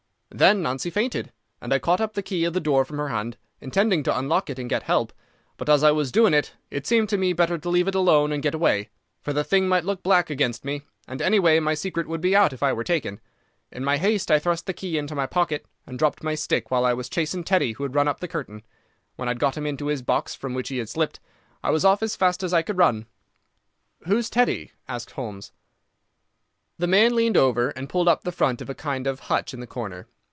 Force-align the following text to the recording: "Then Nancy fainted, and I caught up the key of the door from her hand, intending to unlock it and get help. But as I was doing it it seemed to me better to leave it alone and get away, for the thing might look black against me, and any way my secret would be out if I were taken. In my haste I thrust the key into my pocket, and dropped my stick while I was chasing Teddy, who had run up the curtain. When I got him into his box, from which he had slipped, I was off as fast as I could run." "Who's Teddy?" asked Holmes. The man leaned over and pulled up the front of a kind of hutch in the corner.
"Then 0.33 0.61
Nancy 0.61 0.89
fainted, 0.89 1.33
and 1.59 1.73
I 1.73 1.79
caught 1.79 1.99
up 1.99 2.13
the 2.13 2.23
key 2.23 2.45
of 2.45 2.53
the 2.53 2.61
door 2.61 2.85
from 2.85 2.97
her 2.99 3.09
hand, 3.09 3.35
intending 3.59 4.01
to 4.03 4.17
unlock 4.17 4.49
it 4.49 4.57
and 4.57 4.69
get 4.69 4.83
help. 4.83 5.11
But 5.57 5.67
as 5.67 5.83
I 5.83 5.91
was 5.91 6.09
doing 6.09 6.33
it 6.33 6.53
it 6.71 6.87
seemed 6.87 7.09
to 7.09 7.17
me 7.17 7.33
better 7.33 7.57
to 7.57 7.69
leave 7.69 7.89
it 7.89 7.95
alone 7.95 8.31
and 8.31 8.41
get 8.41 8.55
away, 8.55 8.89
for 9.21 9.33
the 9.33 9.43
thing 9.43 9.67
might 9.67 9.83
look 9.83 10.01
black 10.03 10.29
against 10.29 10.63
me, 10.63 10.83
and 11.05 11.21
any 11.21 11.37
way 11.37 11.59
my 11.59 11.73
secret 11.73 12.07
would 12.07 12.21
be 12.21 12.33
out 12.33 12.53
if 12.53 12.63
I 12.63 12.71
were 12.71 12.85
taken. 12.85 13.19
In 13.73 13.83
my 13.83 13.97
haste 13.97 14.31
I 14.31 14.39
thrust 14.39 14.67
the 14.67 14.73
key 14.73 14.97
into 14.97 15.15
my 15.15 15.27
pocket, 15.27 15.65
and 15.85 15.99
dropped 15.99 16.23
my 16.23 16.33
stick 16.33 16.71
while 16.71 16.85
I 16.85 16.93
was 16.93 17.09
chasing 17.09 17.43
Teddy, 17.43 17.73
who 17.73 17.83
had 17.83 17.93
run 17.93 18.07
up 18.07 18.21
the 18.21 18.27
curtain. 18.29 18.63
When 19.17 19.27
I 19.27 19.33
got 19.33 19.57
him 19.57 19.65
into 19.67 19.87
his 19.87 20.01
box, 20.01 20.33
from 20.33 20.53
which 20.53 20.69
he 20.69 20.77
had 20.77 20.87
slipped, 20.87 21.19
I 21.61 21.71
was 21.71 21.83
off 21.83 22.01
as 22.01 22.15
fast 22.15 22.41
as 22.41 22.53
I 22.53 22.61
could 22.61 22.77
run." 22.77 23.05
"Who's 24.07 24.29
Teddy?" 24.29 24.71
asked 24.87 25.11
Holmes. 25.11 25.51
The 26.77 26.87
man 26.87 27.15
leaned 27.15 27.35
over 27.35 27.71
and 27.71 27.89
pulled 27.89 28.07
up 28.07 28.23
the 28.23 28.31
front 28.31 28.61
of 28.61 28.69
a 28.69 28.73
kind 28.73 29.07
of 29.07 29.19
hutch 29.27 29.53
in 29.53 29.59
the 29.59 29.67
corner. 29.67 30.07